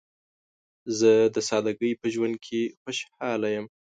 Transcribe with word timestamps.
زه 0.99 1.11
د 1.35 1.37
سادګۍ 1.49 1.91
په 2.01 2.07
ژوند 2.13 2.35
کې 2.45 2.61
خوشحاله 2.81 3.47
یم. 3.55 3.65